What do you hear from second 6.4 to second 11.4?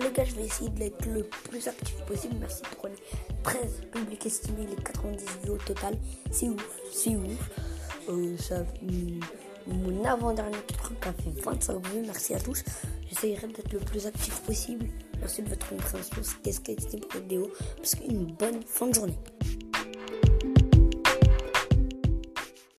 ouf, c'est ouf. Euh, ça, mm, mon avant-dernier truc a fait